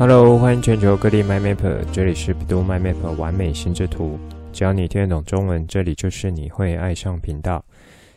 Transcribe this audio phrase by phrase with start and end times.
[0.00, 4.18] Hello，欢迎全球各地 My Map，这里是 bEDU MyMapper 完美心智图。
[4.50, 7.62] 只要你听得懂中文，这里就是你会爱上频道。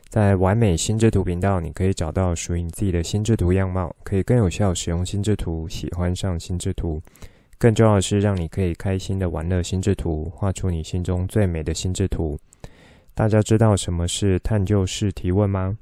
[0.08, 7.02] 在完美心智图频道，你可以找到属于你自己的心智图样貌，可以更有效使用心智图，喜欢上心智图。
[7.58, 12.40] 更重要的是，让你可以开心的玩乐心智图，画出你心中最美的心智图。
[13.14, 15.78] 大家知道什么是探究式提问吗？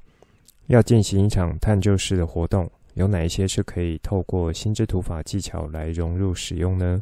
[0.65, 2.67] 要进行一场探究式的活动。
[2.93, 7.01] 有哪一些是可以透过心智图法技巧来融入使用呢？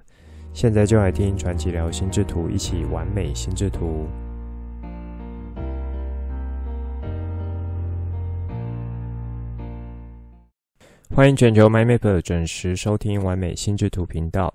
[0.54, 4.08] 现在就来听传奇聊心智图，一起完美心智图。
[11.12, 14.54] 欢迎全球 MyMapper 准时收听完美心智图频道。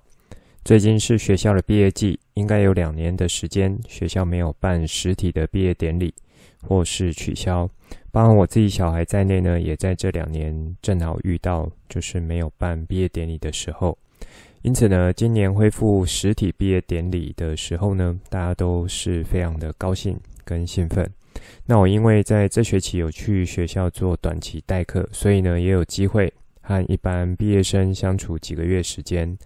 [0.63, 6.13] 最近是学校的毕业季，应该有两年的时间，学校没有办实体的毕业典礼，
[6.63, 7.69] 或是取消。
[8.15, 13.97] 包括我自己小孩在内呢，也在这两年正好遇到，就是没有办毕业典礼的时候。
[14.61, 21.05] 因此呢，今年恢复实体毕业典礼的时候呢，大家都是非常的高兴跟兴奋。
[21.65, 29.37] 那我因为在这学期有去学校做短期代课，所以呢，也有机会和一般毕业生相处几个月时间。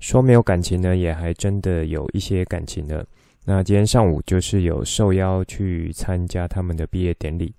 [0.00, 3.06] 说没有感情呢，也还真的有一些感情的。
[3.44, 7.52] 那今天上午就是有受邀去参加他们的毕业典礼。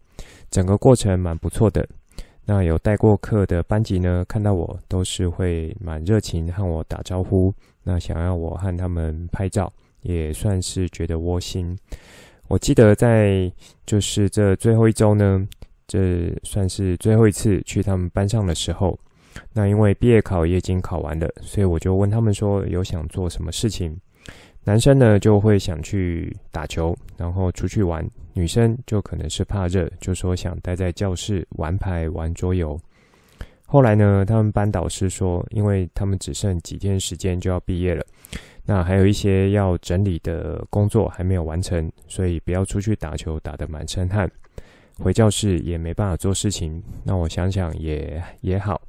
[0.49, 1.87] 整个过程蛮不错的。
[2.45, 7.53] 那有带过课的班级呢，看到我都是会蛮热情和我打招呼。
[7.83, 11.77] 那想要我和他们拍照，也算是觉得窝心。
[12.47, 13.51] 我记得在
[13.85, 15.45] 就是这最后一周呢，
[15.87, 18.97] 这算是最后一次去他们班上的时候。
[19.53, 23.95] 那因为毕业考也已经考完了，所以我就问他们说有想做什么事情。
[24.63, 28.03] 男生呢就会想去打球，然后出去玩；
[28.37, 32.79] 女生就可能是怕热，就说想待在教室玩牌、玩桌游。
[33.65, 38.05] 后来呢，他们班导师说，因为他们只剩几天时间就要毕业了，
[38.63, 44.29] 那还有一些要整理的工作还没有完成，所以不要出去打球打得满身汗，
[44.99, 46.79] 回教室也没办法做事情。
[47.03, 48.79] 那我想想也也好，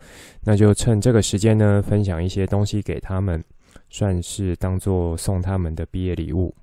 [0.45, 3.43] 那就趁这个时间呢，分享一些东西给他们。
[3.91, 6.55] 算是当做送他们的毕业礼物，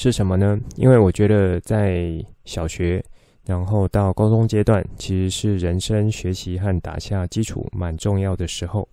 [0.00, 0.56] 是什么呢？
[0.76, 3.04] 因为我觉得在小学，
[3.44, 8.88] 然后到高中阶段，其实是人生学习和打下基础蛮重要的时候。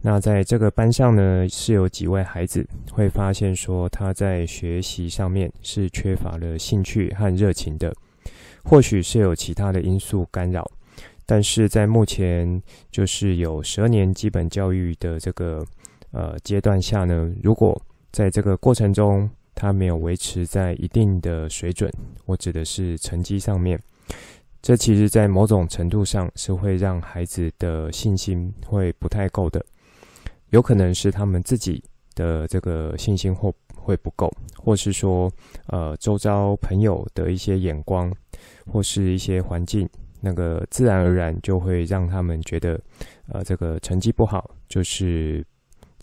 [0.00, 7.94] 那在这个班上呢，是有几位孩子会发现说他在学习上面是缺乏了兴趣和热情的，
[8.64, 10.68] 或许是有其他的因素干扰，
[11.24, 12.60] 但是在目前
[12.90, 15.64] 就是有十二年基本教育的这个。
[16.10, 17.80] 呃，阶段下呢，如果
[18.10, 21.90] 在这个过程中他没有维持在一定的水准，
[22.26, 23.80] 我指的是成绩上面，
[24.60, 29.64] 这其实在某种程度上是会让孩子的信心会不太够的，
[30.50, 31.82] 有可能是他们自己
[32.14, 35.30] 的这个信心或会不够，或是说
[35.66, 38.12] 呃周遭朋友的一些眼光
[38.66, 39.88] 或是一些环境，
[40.20, 42.80] 那个自然而然就会让他们觉得
[43.32, 45.44] 呃这个成绩不好就是。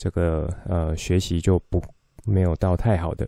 [0.02, 1.84] 这个呃学习就不
[2.26, 3.28] 没有到太好的，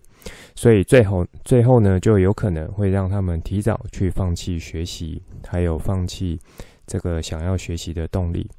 [0.56, 6.40] 所以最后最后呢，就有可能会让他们提早去放弃学习，还有放弃
[6.86, 8.50] 这个想要学习的动力。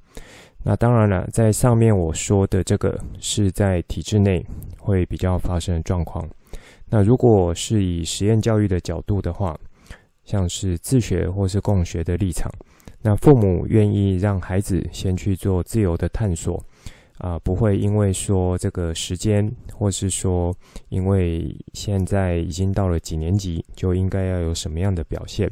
[0.64, 4.44] 那当然了，在上面我说的这个是在体制内
[4.78, 6.28] 会比较发生的状况。
[6.88, 9.58] 那如果是以实验教育的角度的话，
[10.24, 12.48] 像是自学或是共学的立场，
[13.00, 16.62] 那父母愿意让孩子先去做自由的探索。
[17.22, 20.52] 啊，不会因为说这个时间，或是说
[20.88, 25.48] 因为现在已经到了几年级，就应该要有什么样的表现，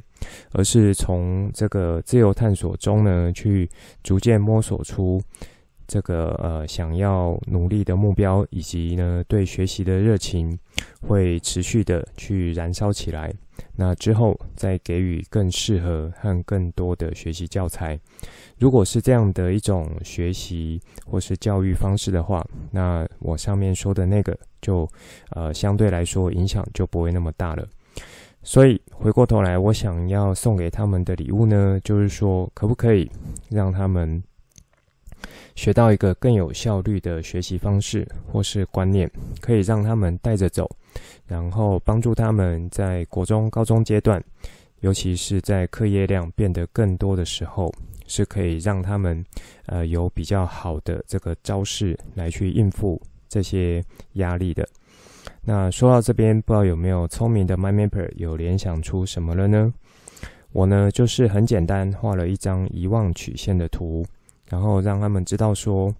[0.51, 3.71] 而是从这个自由探索中呢，去
[4.03, 5.23] 逐渐摸索出
[5.87, 10.59] 这个呃想要努力的目标，以及呢对学习的热情
[11.01, 13.33] 会持续的去燃烧起来。
[13.77, 17.99] 那之后再给予更适合和更多的学习教材。
[18.59, 24.89] 如果是这样的一种学习或是教育方式的话，那我上面说的那个就
[25.31, 27.67] 呃相对来说影响就不会那么大了。
[28.43, 33.11] 所以回过头来，我想要送给他们的礼物呢，就是说可不可以
[33.51, 34.23] 让他们
[35.55, 39.11] 学到一个更有效率的学习方式或是观念，
[39.43, 40.71] 可以让他们带着走，
[41.27, 44.23] 然后帮助他们在国中、高中阶段，
[44.81, 47.73] 尤其是在课业量变得更多的时候。
[48.13, 49.25] 是可以让他们，
[49.67, 53.81] 呃，有比较好的这个招式来去应付这些
[54.15, 54.69] 压力的。
[55.45, 59.73] 那说到这边，不知道有没有聪明的 MyMapper 有联想出什么了呢？
[60.51, 64.05] 我呢，就是很简单画了一张遗忘曲线的图，
[64.49, 65.95] 然后让他们知道说，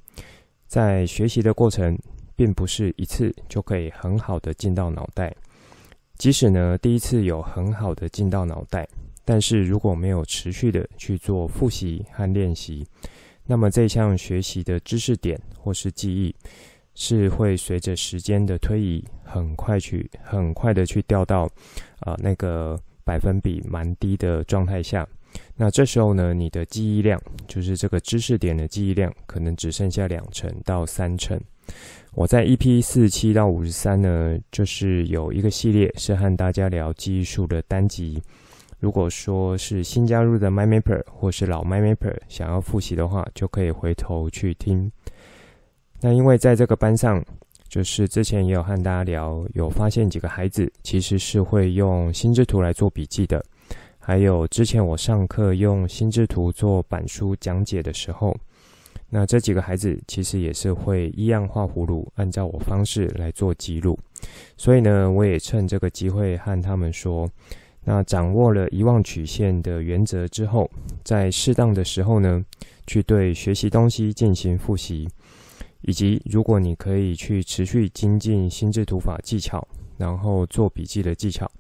[0.67, 1.97] 在学习的过程，
[2.41, 5.31] 并不是一次就可以很好的进到脑袋。
[6.17, 8.89] 即使呢，第一次有很好的进到脑袋，
[9.27, 12.83] 但是如果没有持续的去做复习和练习，
[13.45, 16.35] 那么这项学习的知识点或是记忆，
[16.95, 21.47] 是会随着时间的推移，很快去很快的去掉到
[21.99, 25.07] 啊、那个百分比蛮低的状态下。
[25.55, 31.39] 那这时候呢，你的记忆量，就是这个知识点的记忆量，可能只剩下两成到三成。
[32.15, 38.21] 我在 EP 四十七到五十三呢，就是有一个系列是和大家聊记忆术的单集。
[38.81, 44.91] 如果说是新加入的 MyMapper 或是老 MyMapper 想要复习的话，就可以回头去听。
[46.01, 47.23] 那因为在这个班上，
[47.69, 53.45] 就是之前也有和大家聊，有发现几个孩子其实是会用心智图来做笔记的。
[53.99, 58.35] 还有之前我上课用心智图做板书讲解的时候，
[59.13, 63.99] 那这几个孩子其实也是会一样画葫芦，按照我方式来做记录。
[64.57, 67.29] 所以呢，我也趁这个机会和他们说，
[67.83, 70.71] 那掌握了遗忘曲线的原则之后，
[71.03, 72.45] 在适当的时候呢，
[72.87, 75.09] 去对学习东西进行复习，
[75.81, 79.67] 以及如果你可以去持续精进心智图法技巧，
[79.97, 81.51] 然后做笔记的技巧。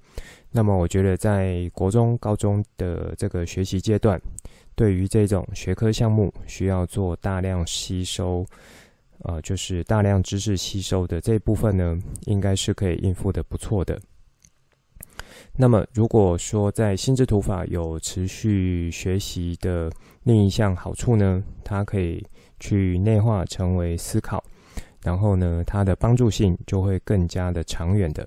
[0.53, 4.21] 那么，我觉得在国中、高中的这个学习阶段，
[4.81, 8.47] 对于这种学科项目需要做大量吸收，
[9.25, 14.01] 呃，就是大量知识吸收的这一部分呢，应该是可以应付的不错的。
[15.53, 19.93] 那么，如果说在心智图法有持续学习的
[20.23, 22.27] 另一项好处呢，它可以
[22.59, 24.43] 去内化成为思考，
[25.03, 28.27] 然后呢，它的帮助性就会更加的长远的。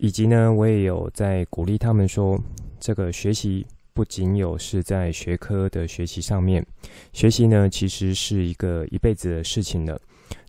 [0.00, 2.36] 以及呢，我也有在鼓励他们说，
[2.80, 6.66] 这个学习不仅有是在学科的学习上面，
[7.12, 9.98] 学习呢其实是一个一辈子的事情了。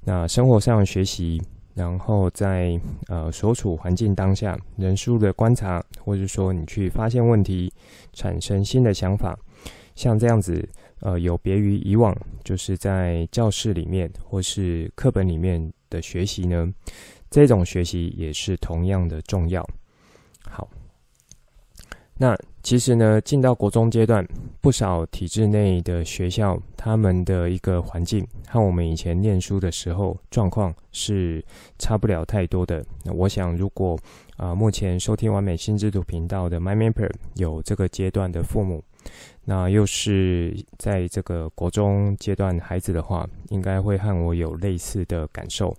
[0.03, 1.39] 那生活上学习，
[1.75, 7.71] 然后在呃所处环境当下，人数的观察，或者说你去发现问题，
[8.13, 9.37] 产生新的想法，
[9.95, 10.67] 像这样子，
[11.01, 16.73] 呃，有别于以往，就是在教室里面或是课本里面的学习呢。
[17.29, 19.67] 这种学习也是同样的重要。
[20.41, 20.69] 好，
[22.17, 24.27] 那其实呢，进到国中阶段，
[24.59, 31.45] 不少体制内的学校，他们的一个环境和我们以前念书的时候状况是
[31.77, 32.83] 差不了太多的。
[33.13, 33.95] 我想，如果
[34.37, 38.83] 啊、目前收听完美新制度频道的 MyMapper 有这个阶段的父母。
[39.47, 45.75] 那又是在这个国中阶段孩子的话，应该会和我有类似的感受。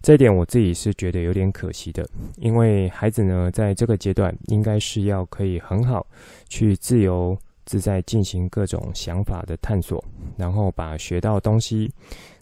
[0.00, 6.06] 这一点我自己是觉得有点可惜的，因为孩子呢，在这个阶段应该是要可以很好
[6.48, 7.36] 去自由
[7.66, 10.02] 自在进行各种想法的探索，
[10.36, 11.92] 然后把学到东西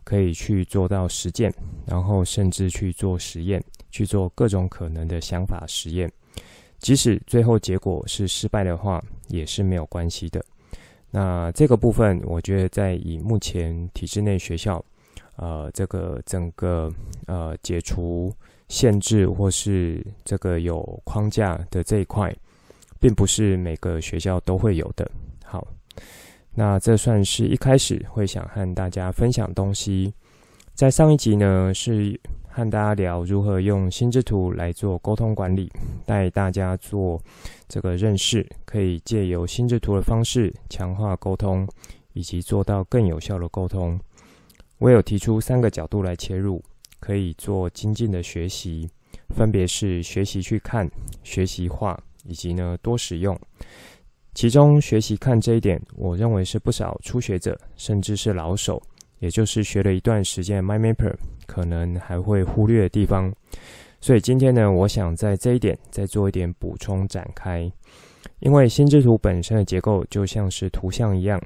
[0.04, 1.52] 可以去做到实践，
[1.86, 6.10] 然后甚至去做实验，去做各种可能的想法实验。
[6.78, 10.44] 即使最后结果是失败的话，也是没有关系的。
[11.10, 14.84] 那这个部分，我觉得在以目前体制内学校，
[15.36, 16.92] 呃，这个整个
[17.26, 18.32] 呃解除
[18.68, 22.34] 限制或是这个有框架的这一块，
[23.00, 25.10] 并不是每个学校都会有的。
[25.44, 25.66] 好，
[26.54, 30.12] 那这算是一开始会想和大家分享东西。
[30.74, 32.20] 在上一集呢，是
[32.58, 35.70] 和大家聊如何用心智图来做沟通管理，
[36.04, 37.22] 带大家做
[37.68, 41.64] 这个认识，可以借由心智图的方式强化沟通，
[42.14, 43.96] 以及做到更有效的沟通。
[44.78, 46.60] 我有提出三个角度来切入，
[46.98, 48.90] 可以做精进的学习，
[49.28, 50.90] 分别是学习去看、
[51.22, 53.38] 学习画，以及呢多使用。
[54.34, 58.82] 其中学习看这一点，我认为是不少初学者甚至是老手。
[59.20, 63.32] 也就是学了一段时间 m y m a p e r 可能还会忽略的地方，
[64.00, 67.68] 所以今天呢，我想在这一点再做一点补充展开。
[68.40, 71.40] 因为心智图本身的结构就像是图像一样，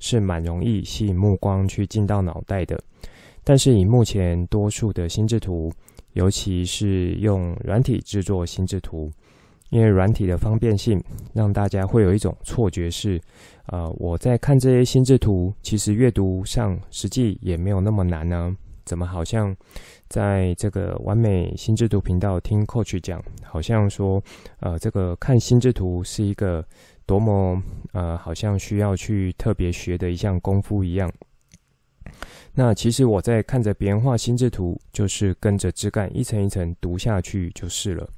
[0.00, 2.82] 是蛮容易吸引目光去进到脑袋的。
[3.44, 5.70] 但是以目前多数的心智图，
[6.14, 9.10] 尤其是用软体制作心智图。
[9.70, 13.18] 因为软体的方便性，让大家会有一种错觉是，
[13.68, 18.54] 呃，我在看这些心智图，其实阅读上实际也没有那么难呢。
[18.84, 19.54] 怎么好像
[20.08, 24.22] 在这个完美心智图频道听 Coach 讲，好像说，
[24.60, 26.64] 呃，这个看心智图是一个
[27.06, 27.62] 多么
[27.92, 31.12] 呃，好像需要去特别学的一项功夫一样。
[32.54, 38.08] 那其实我在看着别人画心智图，就是跟着枝干一层一层读下去就是了。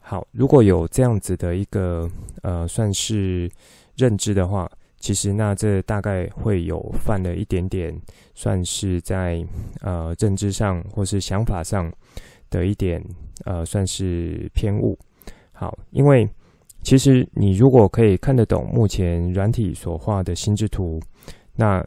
[0.00, 2.10] 好，如果有这样子的一个
[2.42, 3.48] 呃，算是
[3.96, 4.68] 认知的话，
[5.02, 7.92] 其实那这大概会有犯了一点点，
[8.34, 9.44] 算是在
[9.80, 11.92] 呃政治上或是想法上
[12.48, 13.04] 的一点
[13.44, 14.96] 呃算是偏误。
[15.50, 16.26] 好，因为
[16.82, 21.00] 其实你如果可以看得懂目前软体所画的心智图，
[21.56, 21.84] 那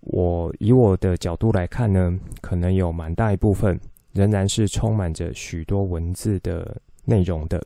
[0.00, 3.80] 我以我的角度来看呢，可能有蛮大一部分
[4.12, 7.62] 仍然是充满着许多文字的内容的。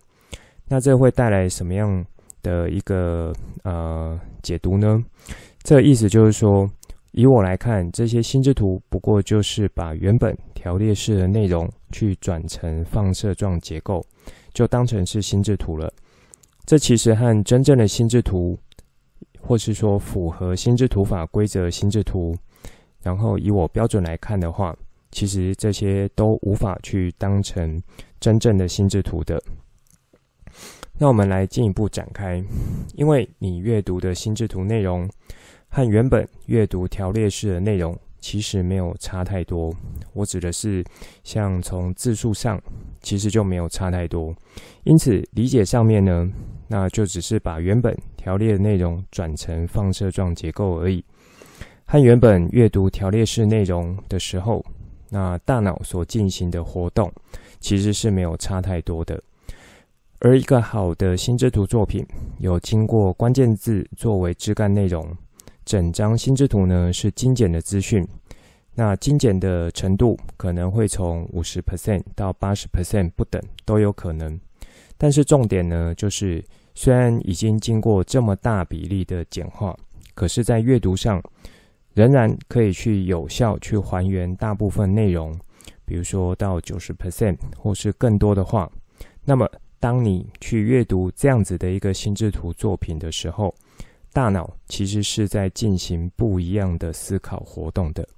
[0.69, 2.07] 那这会带来什么样
[2.43, 3.33] 的一个
[3.65, 4.99] 呃解读呢？
[5.63, 6.69] 这意思就是说，
[7.13, 14.05] 以我来看，这些心智图不过就是把原本条列式的内容去转成放射状结构，
[14.53, 15.93] 就当成是心智图了。
[16.65, 18.59] 这其实和真正的心智图，
[19.41, 22.35] 或是说符合心智图法规则心智图，
[23.03, 24.75] 然后以我标准来看的话，
[25.11, 27.81] 其实这些都无法去当成
[28.21, 29.43] 真正的心智图的。
[31.03, 32.41] 那我们来进一步展开，
[32.95, 35.11] 因为你阅读的心智图内容
[35.69, 39.75] 和原本阅读条列式的内容其实没有差太多。
[40.13, 40.85] 我指的是，
[41.25, 42.57] 像从字数上，
[43.01, 44.33] 其实就没有差太多。
[44.85, 46.31] 因此理解上面呢，
[46.69, 51.05] 那就只是把原本条列的内容转成放射状结构而已。
[51.85, 54.65] 和原本阅读条列式内容的时候，
[55.11, 57.13] 那大脑所进行的活动
[57.59, 59.21] 其实是没有差太多的。
[60.25, 62.07] 而一个好的心智图作品，
[62.39, 65.05] 有经过关键字作为枝干内容，
[65.65, 68.07] 整张心智图呢是精简的资讯。
[68.73, 74.39] 那精简的程度可能会从五十 percent 到八十 percent 不等都有可能。
[74.97, 76.41] 但是重点呢，就是
[76.73, 79.77] 虽然已经经过这么大比例的简化，
[80.15, 81.21] 可是，在阅读上
[81.95, 85.37] 仍然可以去有效去还原大部分内容，
[85.85, 88.71] 比如说到九十 percent 或是更多的话，
[89.25, 89.51] 那么。
[89.83, 93.53] 当你去阅读这样子的一个心智图作品的时候，
[94.13, 98.09] 大脑其实是在进行不一样的思考活动的。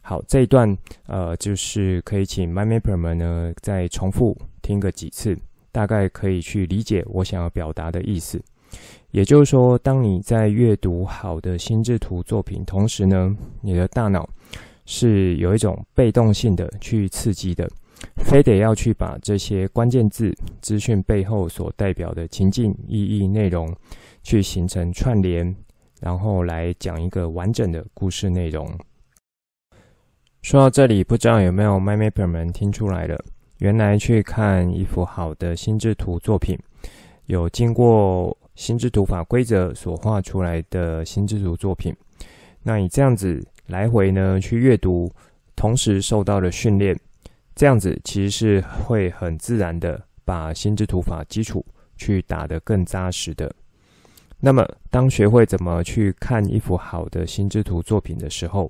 [0.00, 0.74] 好，这一段
[1.06, 5.36] 呃，就是可以请 MyMapper 们呢再重复听个几次，
[5.70, 8.42] 大概可以去理解我想要表达的意思。
[9.10, 14.26] 也就是说，当你在阅读好的心智图作品同时呢，你的大脑
[14.86, 17.70] 是有一种被动性的去刺激的。
[18.16, 23.74] 非得要去把这些关键字资讯背后所代表的情境意义内容，
[24.22, 25.54] 去形成串联，
[26.00, 28.68] 然后来讲一个完整的故事内容。
[30.42, 33.22] 说到这里，不知道有没有 MyMapper 们听出来了？
[33.58, 36.58] 原来去看一幅好的心智图作品，
[37.26, 41.94] 有经过心智图法规则所画出来的心智图作品，
[42.62, 45.08] 那你这样子来回呢去阅读，
[45.54, 46.98] 同时受到了训练。
[47.62, 51.64] 这样子其实是会很自然的把心智图法基础
[51.96, 53.54] 去打得更扎实的。
[54.40, 58.68] 那么，当学会怎么去看一幅好的心智图作品的时候，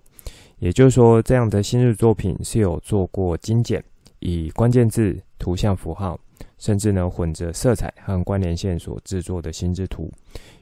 [0.59, 3.83] 也就是说，这样的心智作品是有做过精简，
[4.19, 6.21] 以关键字、图像符号，
[6.59, 10.13] 甚至呢混着色彩和关联线所制作的心智图，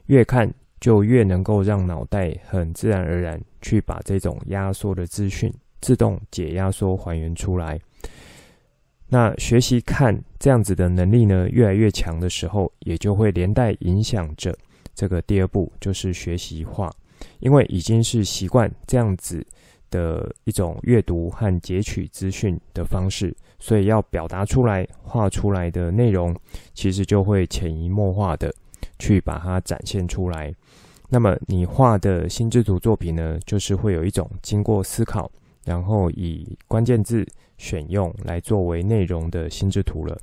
[0.05, 7.77] 越看就越能够让脑袋很自然而然去把这种压缩的资讯自动解压缩还原出来。
[9.13, 14.57] 那学习看这样子的能力呢，越来越强的时候，也就会连带影响着
[14.95, 16.89] 这个第二步，就是学习画。
[17.39, 19.45] 因为已经是习惯这样子
[19.89, 26.33] 的一种阅读和截取资讯的方式，所以要表达出来、画出来的内容，
[26.73, 28.51] 其实就会潜移默化的
[28.97, 30.55] 去把它展现出来。
[31.09, 35.29] 那么你画的心智图作品呢，就是会有一种经过思考，
[35.65, 37.27] 然后以关键字。
[37.61, 40.17] 选用来作为内容的心智图了。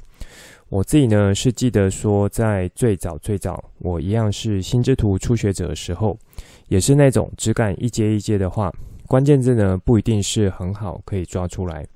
[0.68, 6.18] 我自己呢是记得说，在最早最早，我一样是心智图初学者的时候，
[6.66, 8.71] 也是那种只敢一阶一阶的画，
[9.07, 11.87] 关键字呢不一定是很好可以抓出来，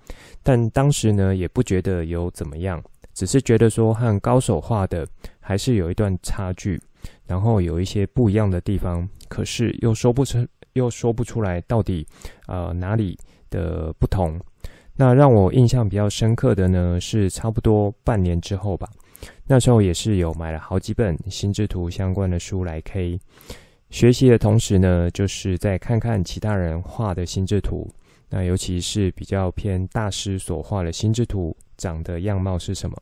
[0.43, 2.83] 但当时呢也不觉得有怎么样，
[3.13, 5.07] 只是觉得说和高手画的
[5.41, 6.81] 还是有一段差距，
[7.27, 12.07] 然后有一些不一样的地方，可是又说不出又说不出来到底
[12.47, 13.19] 呃哪里
[13.51, 14.41] 的不同。
[14.95, 18.89] 那让我印象比较深刻的呢，是差不多半年之后吧。
[19.47, 23.19] 那时候也是有买了好几本心智图相关的书来 K
[23.91, 27.89] 学习的同时呢，就是再看看其他人画的心智图。
[28.29, 32.97] 那尤其是比较偏大师所画的心智图，长的样貌是什么？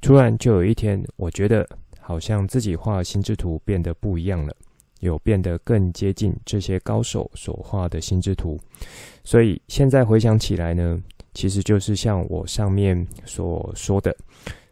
[0.00, 1.66] 突然就有一天，我觉得
[1.98, 4.54] 好像自己画心智图变得不一样了。
[5.00, 8.58] 有变得更接近这些高手所画的心智图，
[9.24, 10.98] 所以现在回想起来呢，
[11.34, 14.14] 其实就是像我上面所说的，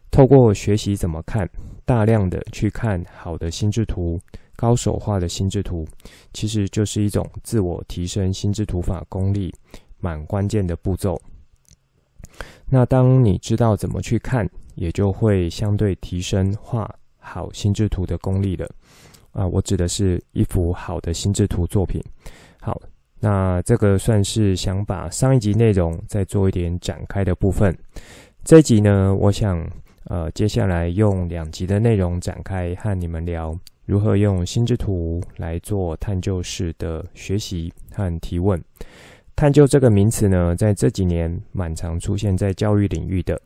[0.09, 1.49] 透过学习怎么看，
[1.85, 4.19] 大量的去看好的心智图，
[4.55, 5.87] 高手画的心智图，
[6.33, 9.53] 其实就是一种自我提升心智图法功力
[9.99, 11.19] 蛮关键的步骤。
[12.69, 18.69] 那当你知道怎么去看，也就会相对提升画好心智图的功力了。
[19.39, 22.03] 啊，我指的是一幅好的心智图作品。
[22.59, 22.77] 好，
[23.21, 27.73] 那这个算是想把上一集内容再做一点展开的部分。
[28.43, 29.65] 这一集呢，我想
[30.07, 38.61] 呃，接下来用两集的内容展开和你们聊如何用心智图来做探究式的学习和提问。
[39.37, 43.41] 探究这个名词呢，在这几年蛮常出现在教育领域的，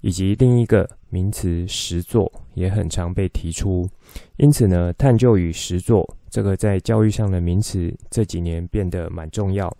[0.00, 3.88] 以及另一个名词实作也很常被提出。
[4.36, 9.74] 因此呢，探究与实作这个在教育上的名词这几年变得蛮重要、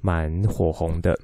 [0.00, 1.18] 蛮火红的。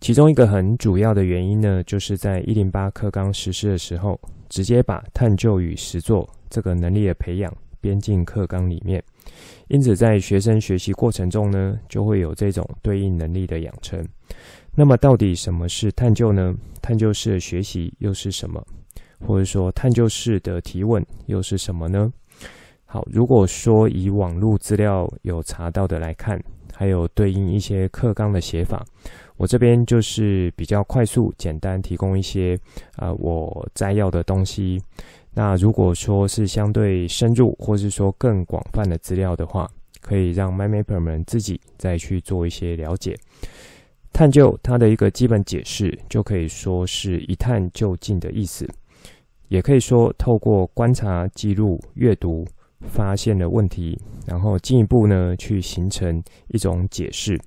[0.00, 9.02] 其中一个很主要的原因呢，就是在一零八课纲实施的时候，直接把探究与实作这个能力的培养编进课纲里面。
[9.68, 14.02] 因此，在学生学习过程中呢，就会有这种对应能力的养成。
[14.74, 16.54] 那么，到底什么是探究呢？
[16.80, 18.64] 探究式的学习又是什么？
[19.26, 22.12] 或者说，探究式的提问又是什么呢？
[22.84, 26.42] 好，如果说以网络资料有查到的来看，
[26.74, 28.84] 还有对应一些课纲的写法，
[29.36, 32.58] 我这边就是比较快速、简单提供一些
[32.96, 34.80] 啊、我摘要的东西。
[35.34, 39.70] 那如果说是相对深入，或是说更广泛的资料的话，
[40.00, 43.18] 可以让 MindMapper 们自己再去做一些了解。
[44.12, 48.68] 探究它的一个基本解释，就可以说是一探究竟的意思，
[49.48, 52.46] 也可以说透过观察、记录、阅读，
[52.88, 57.38] 发现了问题，然后进一步呢去形成一种解释。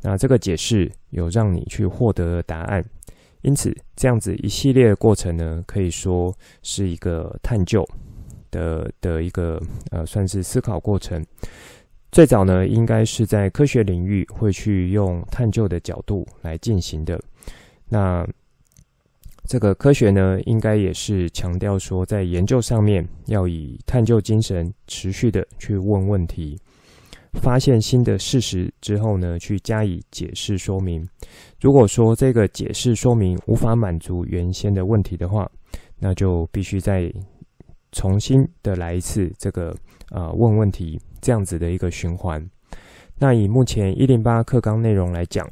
[0.00, 2.84] 那这个解释有让你去获得答案。
[3.42, 7.84] 因此，这样子一系列的过程呢，可以说是一个探究
[8.50, 11.24] 的的一个呃，算是思考过程。
[12.10, 17.20] 最早呢，应该是在科学领域会去用探究的角度来进行的。
[17.88, 18.26] 那
[19.48, 26.60] 这个科学呢，应该也是强调说，在研究上面要以探究精神持续的去问问题。
[27.40, 31.02] 发现新的事实之后呢，去加以解释说明。
[31.62, 35.50] 如果说这个解释说明无法满足原先的问题的话，
[35.98, 37.10] 那就必须再
[37.92, 39.70] 重新的来一次这个
[40.10, 42.46] 啊、呃、问问题这样子的一个循环。
[43.18, 45.48] 那以目前一零八课纲内容来讲，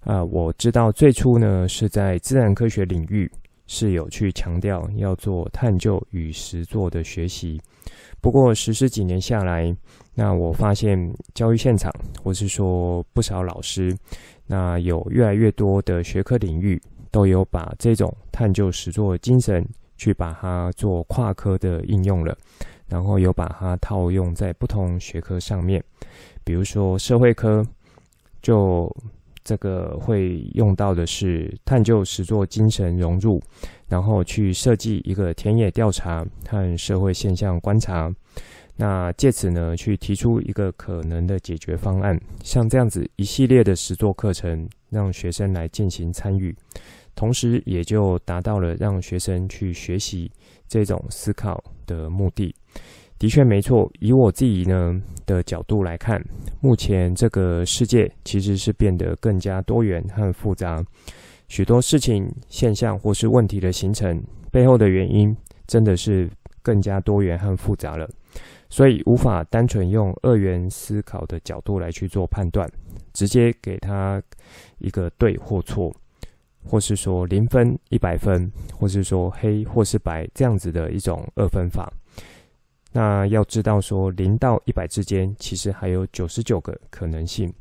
[0.00, 3.30] 啊、我知道最初呢是在自然科学领域
[3.66, 7.60] 是有去强调要做探究与实作的学习。
[8.20, 9.74] 不过实施几年下来，
[10.14, 10.98] 那我发现
[11.34, 13.96] 教育现场，或是说不少老师，
[14.46, 16.80] 那有越来越多的学科领域
[17.10, 19.64] 都有把这种探究实作的精神
[19.96, 22.36] 去把它做跨科的应用了，
[22.88, 25.82] 然后有把它套用在不同学科上面，
[26.42, 27.64] 比如说社会科，
[28.42, 28.90] 就
[29.48, 33.40] 这个会用到的是探究实作精神融入。
[33.88, 38.12] 然后去设计一个田野调查和社会现象观察，
[38.76, 42.14] 那借此呢，去提出一个可能的解决方案。
[42.44, 46.54] 像这样子一系列的实作课程，让学生来进行参与，
[47.14, 50.30] 同时也就达到了让学生去学习
[50.68, 52.54] 这种思考的目的。
[53.18, 56.24] 的确没错，以我自己呢的角度来看，
[56.60, 60.82] 目前这个世界其实是变得更加多元和复杂。
[61.48, 66.30] 许多事情、现象或是问题的形成背后的原因，真的是
[66.62, 68.08] 更加多元和复杂了，
[68.68, 72.70] 所以无法单纯用二元思考的角度来去做判断，
[73.14, 74.22] 直接给他
[74.78, 75.92] 一个对或错，
[76.62, 81.92] 或是说零分、一百分，或是说黑或是白这样子的一种二分法。
[82.92, 87.52] 那要知道说零到一百之间，其实还有九十九个可能性，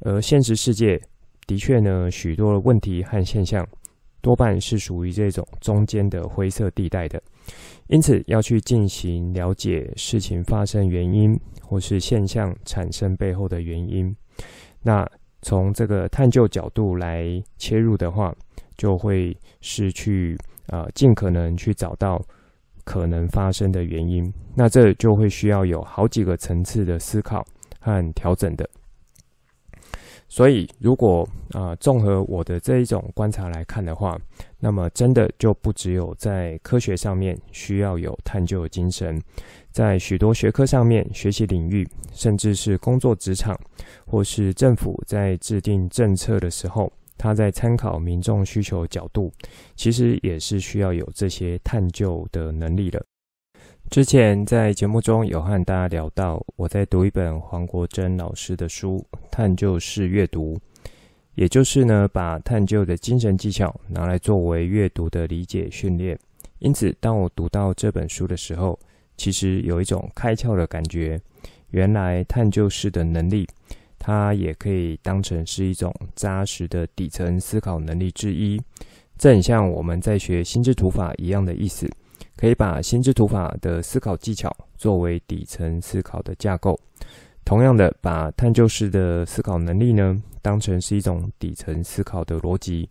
[0.00, 1.00] 而现实世界。
[1.46, 3.66] 的确呢，许多问题和现象
[4.20, 7.18] 多半是属于这种中间的灰色地带的，
[7.86, 14.14] 因此要去进行了解事情发生原因，或是现象产生背后的原因。
[14.82, 15.10] 那
[15.40, 18.34] 从这个探究角度来切入的话，
[18.76, 20.36] 就会是去
[20.66, 22.22] 啊、尽可能去找到
[22.88, 24.32] 可能发生的原因。
[24.54, 27.46] 那这就会需要有好几个层次的思考
[27.78, 28.66] 和调整的。
[30.30, 34.18] 所以，如果啊，综合我的这一种观察来看的话，
[34.58, 39.18] 那么真的就不只有在科学上面需要有探究的精神，
[39.70, 43.58] 在许多学科上面、学习领域，甚至是工作职场，
[44.06, 49.30] 或是政府在制定政策的时候，他在参考民众需求角度，
[49.74, 53.04] 其实也是需要有这些探究的能力的。
[53.90, 60.54] 之前在节目中有和大家聊到，我在读一本黄国珍老师的书《探究式阅读》，
[61.34, 66.18] 也就是呢，把探究的精神技巧拿来作为阅读的理解训练。
[66.60, 68.78] 因此，当我读到这本书的时候，
[69.16, 71.20] 其实有一种开窍的感觉。
[71.70, 73.46] 原来探究式的能力，
[74.08, 78.58] 它也可以当成是一种扎实的底层思考能力之一。
[79.18, 81.86] 这很像我们在学心智图法一样的意思。
[82.34, 86.80] 可以把心智图法的思考技巧作为底层思考的架构，
[87.44, 92.88] 同样的，把探究式的思考能力呢，当成是一种底层思考的逻辑。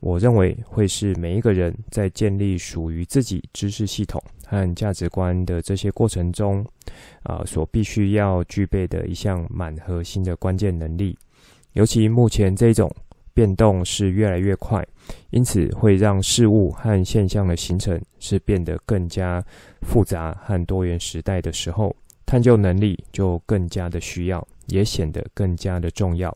[0.00, 4.22] 我认为会是每一个人在建立属于自己知识系统
[4.54, 6.64] 和价值观的这些过程中，
[7.24, 11.18] 啊、所必须要具备的一项蛮核心的关键能力。
[11.72, 12.90] 尤其目前这种。
[13.36, 14.86] 变动是越来越快，
[15.30, 19.44] 因此会让事物和现象的形成是变得更加
[19.82, 21.00] 复杂和多元。
[21.00, 21.92] 时代的时候，
[22.24, 26.32] 探究能力就更加的需要，也显得更加的重要。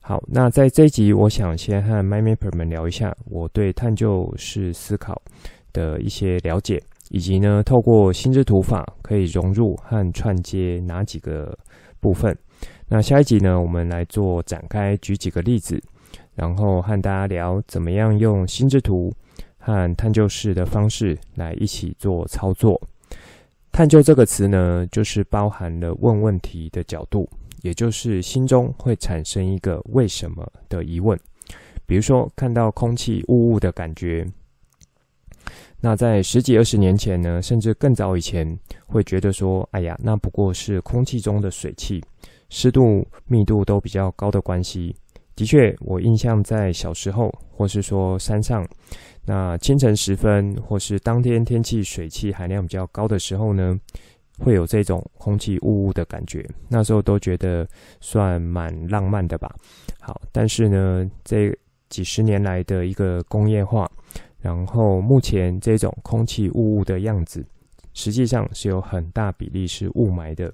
[0.00, 5.22] 好，那在这一集，我想先和 MyMapper 们聊一下我对探究式思考
[5.72, 11.56] 的一些了解，以及呢，透过心智图法可以融入和串接哪几个
[12.00, 12.36] 部分。
[12.88, 15.80] 那下一集呢，我们来做展开，举几个例子。
[16.34, 19.12] 然后和大家聊怎么样用心智图
[19.58, 22.80] 和探究式的方式来一起做操作。
[23.72, 27.28] 探究这个词呢，就是包含了问问题的角度，
[27.62, 31.18] 也就是心中会产生一个为什么的疑问。
[31.86, 34.24] 比如说看到空气雾雾的感觉，
[35.80, 42.02] 那在十几二十年前呢，甚至更早以前，会觉得说，哎呀，那不过是空气中的水汽、
[42.48, 44.94] 湿度、密度都比较高的关系。
[45.36, 48.66] 的确，我印象在小时候，或是说山上，
[49.24, 53.78] 那清晨时分，或是当天天气水汽含量比较高的时候呢，
[54.40, 56.44] 会有这种空气雾雾的感觉。
[56.68, 57.64] 那时候都觉得
[58.00, 59.54] 算蛮浪漫的吧。
[60.00, 61.56] 好，但是呢，这
[61.88, 63.88] 几十年来的一个工业化，
[64.40, 67.44] 然后目前这种空气雾雾的样子，
[67.94, 70.52] 实际上是有很大比例是雾霾的。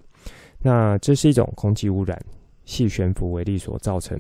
[0.61, 2.19] 那这是一种空气污染，
[2.65, 4.19] 细悬浮微粒所造成。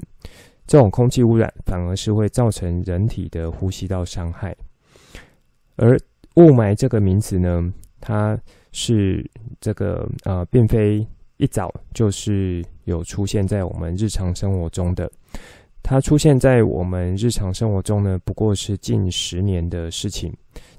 [0.66, 4.56] 这种空气污染反而是会造成人体的呼吸道伤害，
[5.76, 5.98] 而
[6.36, 8.38] 雾霾这个名词呢，它
[8.72, 9.24] 是
[9.60, 15.10] 这个呃，并非一早就是有出现在我们日常生活中的，
[15.84, 20.32] 它出现在我们日常生活中呢，不过是近十年的事情。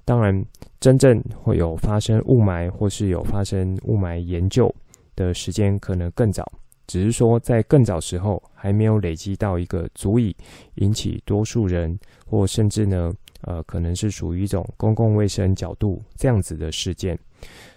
[0.03, 0.43] 当然，
[0.79, 4.73] 真正会有发生雾霾或是有发生雾霾研究
[5.15, 6.43] 的时间可能更早。
[6.87, 10.35] 只是说，在更早时候还没有累积到一个足以
[10.75, 17.17] 引起多数人，或甚至呢，呃，可能是属于一种公共卫生角度这样子的事件。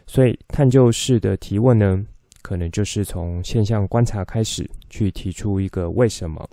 [0.06, 2.02] 所以，探究式的提问呢，
[2.40, 6.48] 可能就是从现象观察开始，去提出一个为什么，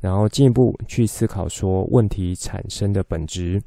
[0.00, 3.62] 然后进一步去思考说问题产生的本质，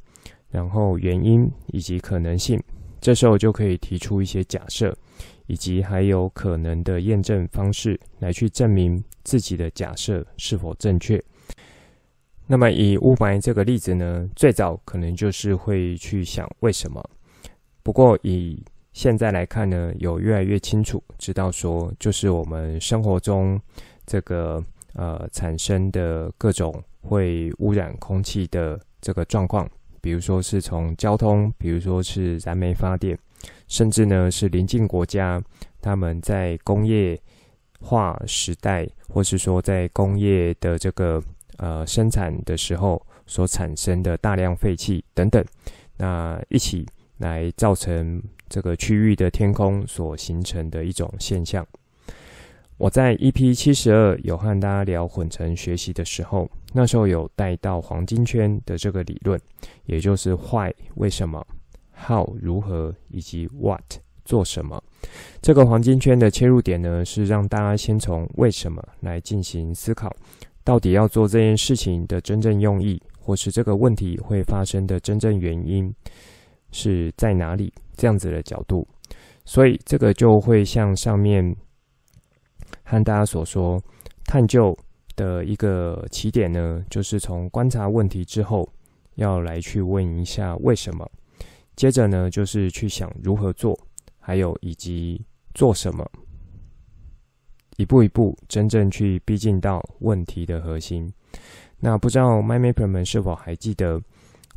[0.50, 2.62] 然后原因以及可能性。
[3.00, 4.96] 这时候就可以提出一些假设。
[5.48, 11.22] 以及还有可能的验证方式来去证明自己的假设是否正确。
[12.48, 17.04] 那么以雾霾这个例子呢，最早可能就是会去想为什么。
[17.84, 23.60] 不过以现在来看呢，有越来越清楚知道说，就是我们生活中
[24.06, 29.70] 这个呃产生的各种会污染空气的这个状况，
[30.02, 33.18] 比如说是从交通，比如说是燃煤发电。
[33.68, 35.42] 甚至呢，是邻近国家，
[35.82, 37.20] 他们在工业
[37.82, 41.22] 化时代，或是说在工业的这个
[41.58, 45.44] 呃生产的时候所产生的大量废气等等，
[45.98, 46.86] 那一起
[47.18, 51.68] 来造成这个区域的天空所形成的一种现象。
[52.78, 59.40] 我在 EP 七十二有和大家聊混成学习的时候，那时候有带到黄金圈的这个理论，
[59.86, 61.46] 也就是 Why 为什么。
[61.96, 64.84] How 如何以及 What 做什么？
[65.42, 70.12] 这个黄金圈的切入点呢，是让大家先从为什么来进行思考，
[70.64, 75.94] 到底要做这件事情的真正用意，或是这个问题会发生的真正原因
[76.72, 77.72] 是在哪里？
[77.96, 78.86] 这样子的角度，
[79.46, 81.56] 所以这个就会像上面
[82.84, 83.82] 和大家所说，
[84.26, 84.78] 探究
[85.16, 88.68] 的一个起点呢，就是从观察问题之后，
[89.16, 91.10] 要来去问一下为什么。
[91.76, 93.78] 接着呢，就是去想如何做，
[94.20, 96.08] 还有以及做什么，
[97.78, 101.12] 一步一步真正去逼近到问题的核心。
[101.80, 104.02] 那不知道 MyMapper 们是否还记得，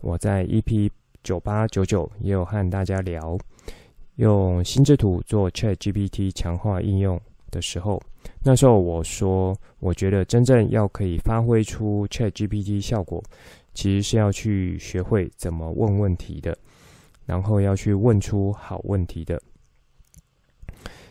[0.00, 0.90] 我在 EP
[1.24, 3.38] 九八九九也有和大家聊，
[4.16, 8.00] 用心智图做 ChatGPT 强化应用的时候，
[8.42, 13.22] 那时候我说，我觉得真正要可以发挥出 ChatGPT 效果，
[13.74, 16.56] 其实是要去学会怎么问问题的，
[17.24, 19.40] 然后要去问出好问题的。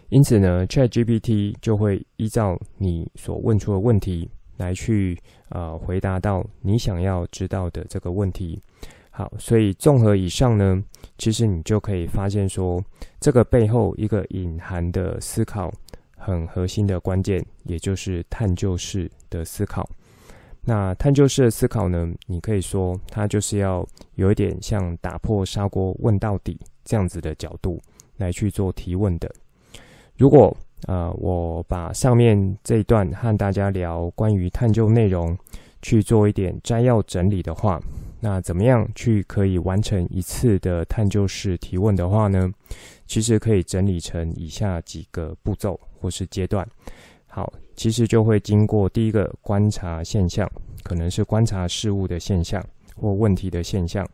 [0.09, 5.17] 因此呢，ChatGPT 就会依照你所问出的问题来去
[5.49, 8.61] 呃回答到你想要知道的这个问题。
[9.09, 10.83] 好，所以综合以上呢，
[11.17, 12.83] 其实你就可以发现说，
[13.19, 15.73] 这个背后一个隐含的思考，
[16.25, 19.87] 很核心的关键，也就是探究式的思考。
[20.61, 27.79] 那探究式的思考呢，你可以说它就是要有一点像打破砂锅问到底这样子的角度
[28.17, 29.31] 来去做提问的。
[30.17, 30.55] 如果
[30.87, 35.37] 呃，我把上面这一段和大家聊关于探究内容
[35.81, 37.79] 去做一点摘要整理的话，
[38.19, 42.51] 那怎么样去可以完成一次的探究式提问的话呢？
[43.07, 46.63] 其实可以整理成以下几个步骤或是阶段。
[47.25, 50.47] 好，其实就会经过第一个观察现象，
[50.83, 52.63] 可能是观察事物的现象
[52.95, 54.07] 或问题的现象。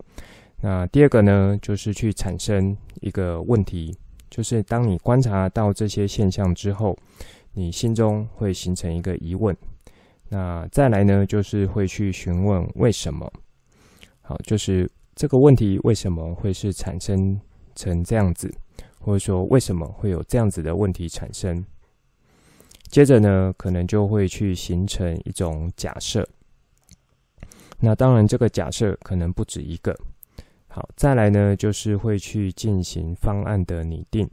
[0.61, 3.93] 那第二个呢，就是去产生一个问题。
[4.29, 6.97] 就是当你观察到这些现象之后，
[7.51, 9.53] 你心中会形成一个疑问。
[10.29, 13.29] 那再来呢，就是会去询问为什么。
[14.21, 17.37] 好，就是这个问题为什么会是产生
[17.75, 18.49] 成这样子，
[19.01, 21.61] 或者说为什么会有这样子的问题产生？
[22.91, 26.27] 接着呢，可能就会去形成一种假设。
[27.79, 29.97] 那当然，这个假设可能不止一个。
[30.67, 34.29] 好，再来呢，就是会去进行方案的拟定。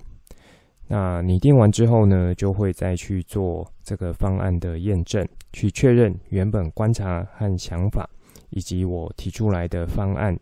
[0.89, 8.09] 那拟定完之后呢，就会再去做这个方案的验证，去确认原本观察和想法，
[8.51, 10.37] 以及我提出来的方案，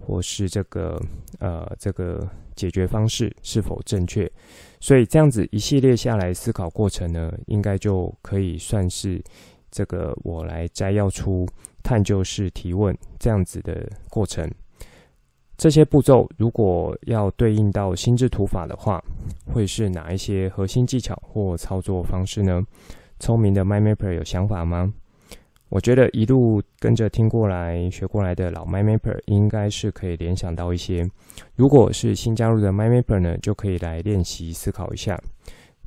[0.00, 1.00] 或是这个
[1.38, 4.30] 呃这个解决方式是否正确。
[4.80, 9.22] 所以这样子一系列下来思考过程呢，应该就可以算是
[9.70, 11.46] 这个我来摘要出
[11.82, 14.50] 探究式提问这样子的过程。
[15.58, 19.04] 这些步骤如果要对应到心智图法的话，
[19.44, 22.62] 会是哪一些核心技巧或操作方式呢？
[23.18, 24.90] 聪明的 MyMapper 有想法吗？
[25.70, 31.08] 我觉得一路跟着听过来、学过来的老 MyMapper 应该是可以联想到一些。
[31.54, 35.18] 如果是新加入的 MyMapper 呢，就可以来练习思考一下。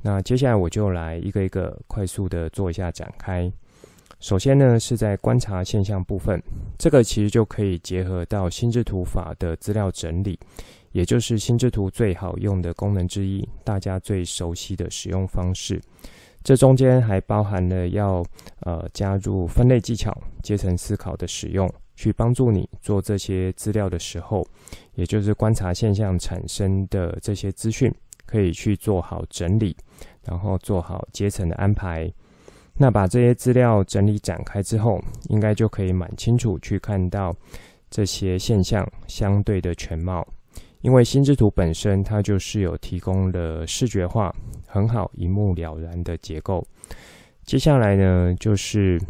[0.00, 3.52] 那接下来我就来一个一个快速的做一下展开。
[4.20, 6.42] 首先呢，是在观察现象部分，
[6.78, 10.38] 这个其实就可以结合到心智图法的资料整理，
[10.92, 15.78] 也就是心智图最好用的功能之一，大家最熟悉的使用方式。
[16.44, 18.22] 这中间还包含了要
[18.60, 24.46] 呃加入分类技巧、阶层思考的使用，去帮助你做这些资料的时候，
[24.94, 27.90] 也就是观察现象产生的这些资讯，
[28.26, 29.74] 可以去做好整理，
[30.22, 32.12] 然后做好阶层的安排。
[32.76, 37.34] 那把这些资料整理展开之后，应该就可以蛮清楚去看到
[37.88, 40.26] 这些现象相对的全貌。
[40.84, 44.30] 因为心智图本身它就是有提供了视觉化
[44.66, 46.62] 很好一目了然的结构。
[47.42, 49.00] 接下来呢，就是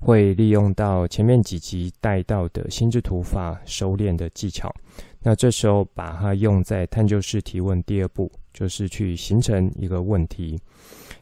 [0.00, 4.74] 会利用到前面几集带到的心智图法收敛的技巧。
[5.20, 10.58] 那这时候把它用在探究式提问第二步，就是去形成一个问题。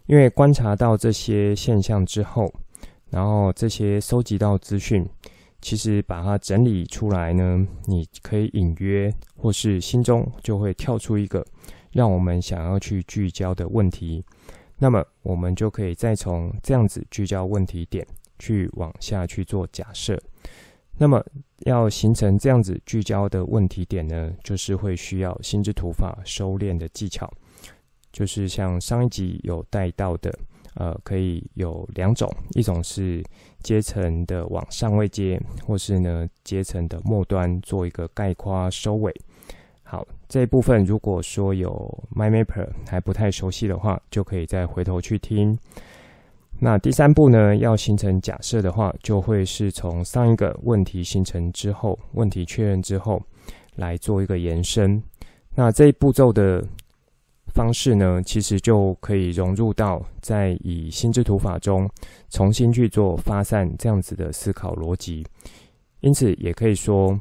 [0.07, 2.51] 因为观察到这些现象之后，
[3.11, 5.07] 然后这些收集到资讯，
[5.65, 11.43] 其实把它整理出来呢，你可以隐约或是心中就会跳出一个
[11.91, 14.23] 让我们想要去聚焦的问题，
[14.77, 18.07] 那么我们就可以再从这样子聚焦问题点
[18.39, 20.23] 去往下去做假设。
[20.99, 21.25] 那么
[21.61, 27.33] 要形成这样子聚焦的问题点呢，就是会需要心智图法收敛的技巧。
[28.13, 30.39] 就是像上一集有带到的，
[30.75, 33.23] 呃，可以有两种，一种是
[33.63, 39.15] 阶层的往上位阶，或是呢阶层的末端做一个概括收尾。
[39.85, 45.57] 好，这一部分如果说有 MyMapper 还不太熟悉的话，就可以再回头去听。
[46.59, 53.23] 那第三步呢，要形成假设的话，就会是从上一个问题形成之后，问题确认之后
[53.77, 55.01] 来做一个延伸。
[55.55, 56.65] 那这一步骤的。
[57.55, 61.89] 方式呢，其实就可以融入到在以心智图法中
[62.29, 65.25] 重新去做发散这样子的思考逻辑。
[66.01, 67.19] 因此，也可以说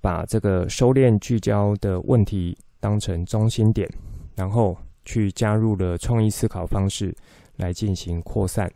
[0.00, 3.86] 把这个收敛聚焦的问题当成中心点，
[4.34, 7.14] 然后去加入了创意思考方式
[7.56, 8.72] 来进行扩散，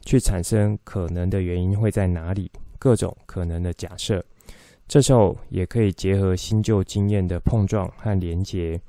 [0.00, 4.24] 去产生可能的原因会在哪里，各种可能的假设。
[4.88, 8.80] 这时候也可以结合新旧经验的碰撞和连结，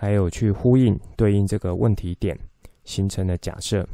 [0.00, 2.38] 还有去呼应对应这个问题点
[2.84, 3.86] 形成的假设。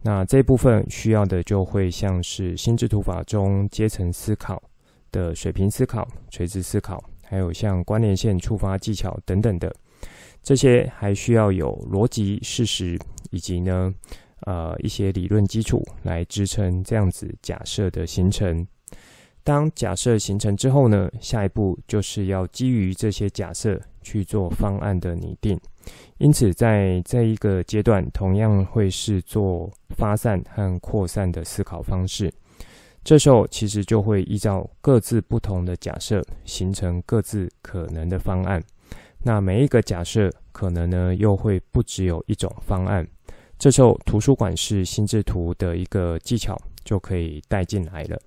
[0.00, 4.62] 那这部分需要的就会像是心智图法中阶层思考
[5.10, 9.74] 的水平思考、垂直思考，还有像关联线触发技巧等等的。
[10.42, 12.98] 这些还需要有逻辑、事实
[13.30, 13.92] 以及呢，
[14.46, 18.66] 呃，一些理论基础来支撑这样子假设的形成。
[19.42, 25.58] 当假设形成之后呢，下一步就是要基于这些假设去做方案的拟定。
[26.18, 32.32] 因此，在这一个阶段，同样会是做发散和扩散的思考方式。
[33.02, 38.62] 这时候，其实就会依照各自不同的假设，形成各自可能的方案。
[39.22, 43.06] 那每一个假设可能呢，又会不只有一种方案。
[43.58, 48.18] 这时候，图书馆式心智图的一个技巧就可以带进来了。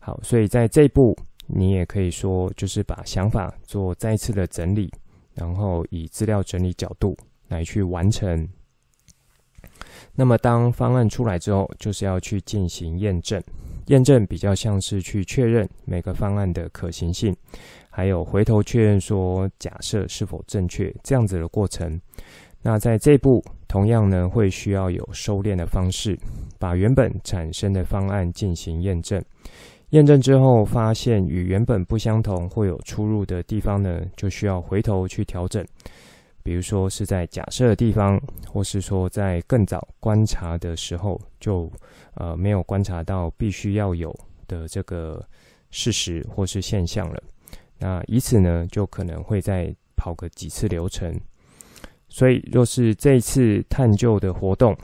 [0.00, 4.88] 好，所以在这一步，你也可以说，就是把想法做再次的整理，
[5.34, 7.16] 然后以资料整理角度
[7.48, 8.48] 来去完成。
[10.14, 13.42] 那么，当方案出来之后，就是要去进行验证。
[13.86, 17.34] 验证比较像是去确认每个方案的可行性，
[17.90, 22.00] 还有回头确认说假设是否正确这样子的过程。
[22.62, 26.16] 那在这一步，同样呢会需要有收敛的方式，
[26.60, 29.20] 把原本产生的方案进行验证。
[29.92, 35.62] 验证之后发现与原本不相同或有出入的地方呢，就需要回头去调整。
[36.42, 38.18] 比如说是在假设的地方，
[38.50, 41.70] 或是说在更早观察的时候就
[42.14, 44.12] 呃没有观察到必须要有
[44.48, 45.22] 的这个
[45.70, 47.22] 事实或是现象了。
[47.78, 51.14] 那以此呢，就可能会再跑个几次流程。
[52.08, 54.74] 所以若是这次探究的活动，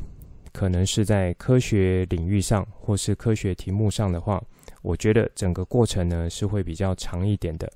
[0.53, 4.43] 可能是在科学领域上或是科学题目上的话，
[4.89, 7.71] 我觉得整个过程呢是会比较长一点的。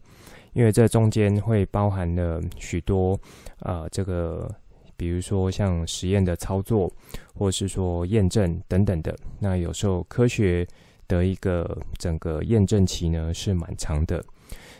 [0.54, 3.18] 因为这中间会包含了许多
[3.58, 4.50] 啊、这个
[4.96, 6.90] 比如说像实验的操作，
[7.34, 9.14] 或是说验证等等的。
[9.38, 10.66] 那有时候科学
[11.06, 14.24] 的一个整个验证期呢是蛮长的。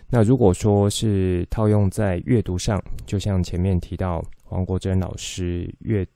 [0.09, 6.07] 那如果说是套用在阅读上，就像前面提到黄国珍老师阅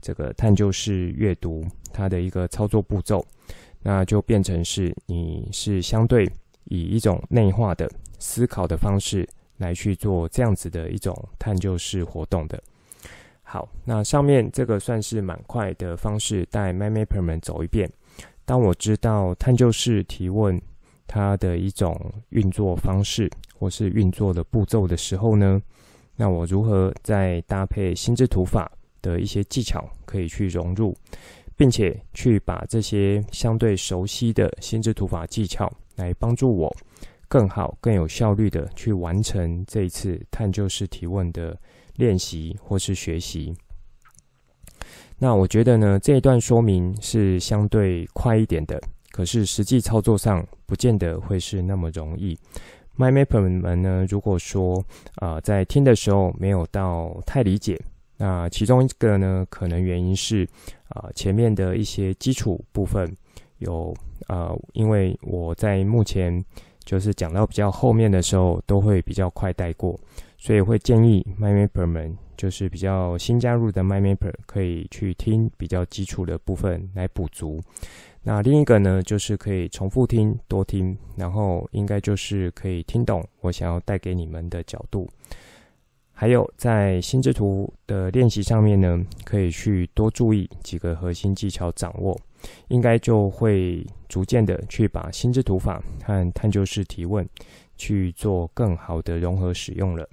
[0.00, 3.24] 这个探究式阅读，它的一个操作步骤，
[3.82, 6.30] 那就变成是你是相对
[6.64, 7.90] 以一种内化的。
[8.20, 9.24] 思考的方式
[9.58, 12.60] 来去做这样子的一种探究式活动的。
[13.44, 17.88] 好，那上面这个算是蛮快的方式，带 m y m a p e r 们走一遍。
[18.44, 20.60] 当我知道探究式提问
[21.06, 21.96] 它的一种
[22.30, 25.62] 运作方式或是运作的步骤的时候呢，
[26.16, 30.92] 那我如何再搭配心智图法的一些技巧可以去融入，
[31.58, 36.74] 并且去把这些相对熟悉的心智图法技巧来帮助我。
[37.26, 41.54] 更好、更有效率的去完成这一次探究式提问的
[41.96, 43.52] 练习或是学习。
[45.18, 52.38] 那我觉得呢，这一段说明是相对快一点的，可是实际操作上不见得会是那么容易。
[52.96, 54.82] MyMapper 们呢，如果说
[55.16, 57.78] 啊、在听的时候没有到太理解，
[58.18, 60.46] 那其中一个呢，可能原因是
[60.90, 63.10] 啊、前面的一些基础部分
[63.58, 63.94] 有、
[64.26, 66.44] 呃，因为我在目前。
[66.84, 69.94] 就是讲到比较后面的时候，都会比较快带过，
[70.38, 77.60] 所以会建议 MindMapper 们，就是比较新加入的 MindMapper 可以去听比较基础的部分来补足。
[78.22, 85.06] 那另一个呢，就是可以重复听、多听，然后应该就是可以听懂我想要带给你们的角度。
[86.20, 92.20] 还有在心智图的练习上面呢，可以去多注意几个核心技巧掌握。
[92.68, 97.24] 应该就会逐渐的去把心智图法和探究式提问
[97.76, 100.08] 去做更好的融合使用了。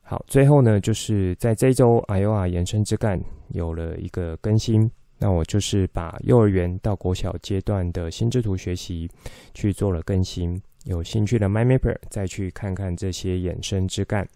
[0.00, 9.06] 好，最后呢，就是在这周 I O R 延伸枝干有了一个更新，那我就是把幼儿园到国小阶段的心智图学习
[9.52, 10.58] 去做了更新。
[10.84, 14.26] 有兴趣的 My Mapper 再去看看这些延伸枝干。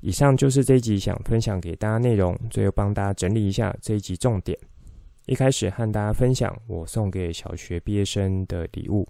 [0.00, 4.56] 以上就是这一集想分享给大家内容，最后帮大家整理一下这一集重点。
[5.26, 9.06] 一开始和大家分享我送给小学毕业生的礼物，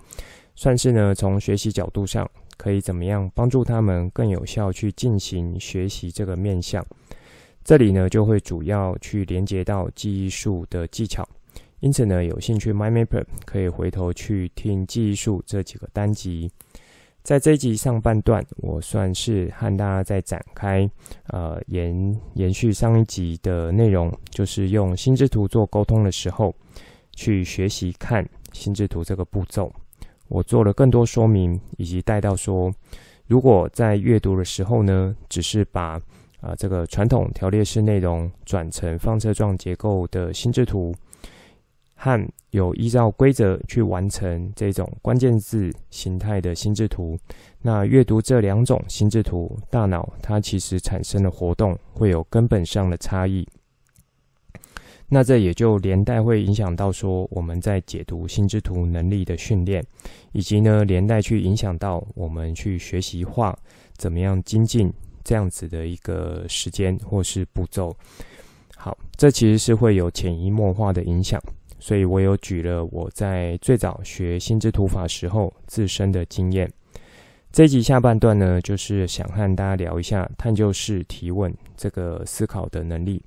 [0.55, 6.84] 算是呢从学习角度上可以怎么样帮助他们更有效去进行学习这个面向。
[7.62, 11.28] 这里呢就会主要去连接到记忆术的技巧，
[11.80, 16.51] 因此呢有兴趣 MindMapper 可以回头去听记忆术这几个单集。
[17.22, 20.88] 在这一集上半段，我算是和大家在展开，
[21.26, 26.54] 呃，延延续上一集的内容，就是用心智图做沟通的时候，
[27.12, 29.70] 去学习看心智图这个步骤。
[30.28, 32.72] 我做了更多说明，以及带到说，
[33.26, 36.00] 如果在阅读的时候呢，只是把
[36.40, 40.94] 啊、这个传统条列式内容转成放射状结构的心智图，
[42.01, 47.18] 和有依照规则去完成这种关键字形态的心智图，
[47.61, 53.44] 那阅读这两种心智图，大脑它其实产生的活动会有根本上的差异。
[55.09, 59.84] 那这也就连带会影响到说，我们在解读心智图能力的训练，
[60.30, 63.59] 以及呢连带去影响到我们去学习画
[63.96, 64.92] 怎么样精进
[65.24, 67.92] 这样子的一个时间或是步骤。
[68.76, 71.42] 好，这其实是会有潜移默化的影响，
[71.79, 76.70] 所以我有举了我在最早学心智图法时候自身的经验。
[77.51, 83.22] 这集下半段呢，就是想和大家聊一下探究式提问这个思考的能力。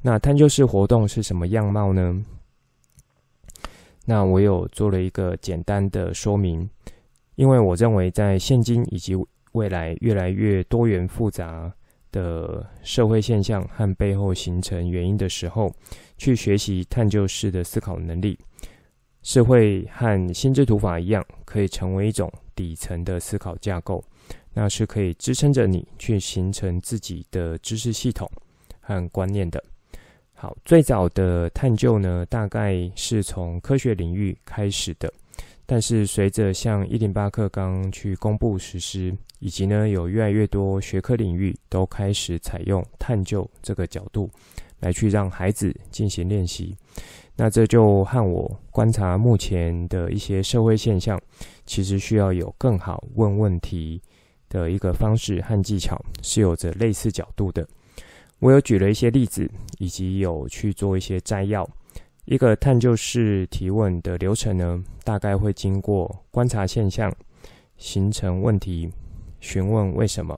[0.00, 2.24] 那探究式活动是什么样貌呢？
[4.04, 6.68] 那我有做了一个简单的说明，
[7.36, 9.14] 因为我认为在现今以及
[9.52, 11.72] 未来越来越多元复杂
[12.10, 15.72] 的社会现象和背后形成原因的时候，
[16.22, 18.38] 去学习探究式的思考能力，
[19.24, 24.00] 是会和心智图法一样，可以成为一种底层的思考架构，
[24.54, 28.30] 那是可以支撑着你去形成自己的知识系统
[28.78, 29.60] 和观念的。
[30.32, 35.12] 好，最早的探究呢，大概是从科学领域开始的，
[35.66, 44.30] 但是随着像一零八课纲去公布实施，以及呢有越来越多学科领域都开始采用探究这个角度
[44.82, 46.76] 来去让孩子进行练习，
[47.36, 51.18] 那这就和我观察目前的一些社会现象，
[51.64, 54.02] 其实需要有更好问问题
[54.48, 57.66] 的一个方式和技巧，是有着类似角度的。
[58.40, 61.66] 我有举了一些例子，以及有去做一些摘要。
[62.24, 67.12] 一个探究式提问的流程呢，大概会经过观察现象、
[67.76, 68.90] 形成问题、
[69.38, 70.36] 询问为什么，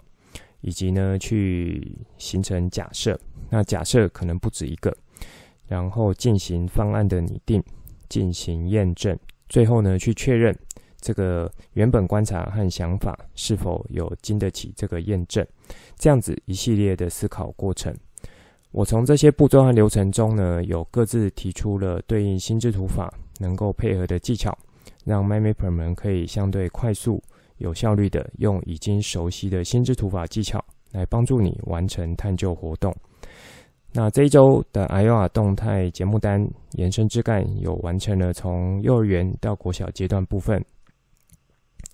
[0.64, 3.18] 以及呢去形成假设。
[3.50, 4.96] 那假设可能不止一个，
[5.68, 7.62] 然后进行方案的拟定，
[8.08, 9.16] 进行验证，
[9.48, 10.56] 最后呢去确认。
[10.98, 15.46] 这个原本观察和想法是否有经得起这个验证？
[15.96, 17.94] 这样子一系列的思考过程，
[18.70, 24.56] 我从这些步骤和流程中呢，有各自提出了对应心智图法能够配合的技巧，
[25.04, 27.22] 让 MindMapper 们可以相对快速、
[27.64, 30.62] 有效率的用已经熟悉的心智图法技巧
[30.92, 32.94] 来帮助你完成探究活动。
[33.90, 40.62] 那这一周的 i o r 动态节目单延伸枝干有完成了从幼儿园到国小阶段部分。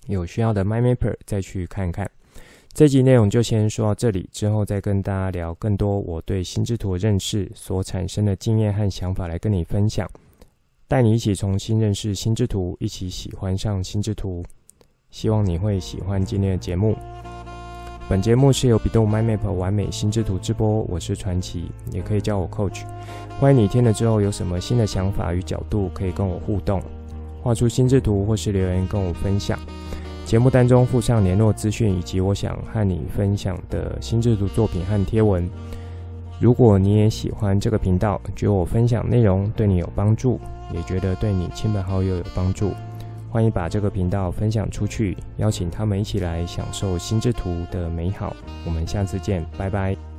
[0.07, 2.09] 有需要的 MyMapper 再去看看。
[2.73, 10.09] 这集内容就先说到这里，之后再跟大家聊更多我对心智图的认识所产生的经验和想法来跟你分享，
[10.87, 14.43] 带你一起重新认识心智图，一起喜欢上心智图。
[15.11, 16.95] 希望你会喜欢今天的节目。
[18.07, 22.83] 本节目是由 bEDU MindMap 玩美心智图直播，我是传奇，也可以叫我 Coach。
[23.37, 26.81] 欢迎你听了之后有什么新的想法与角度，可以跟我互动。
[27.43, 29.59] 画出心智图，或是留言跟我分享。
[30.25, 35.47] 节目当中附上联络资讯，以及我想和你分享的心智图作品和贴文。
[36.39, 40.39] 如果你也喜欢这个频道，觉得我分享内容对你有帮助，
[40.73, 42.71] 也觉得对你亲朋好友有帮助，
[43.31, 48.35] 欢迎把这个频道分享出去，邀请他们一起来享受心智图的美好。
[48.65, 50.10] 我们下次见，拜拜。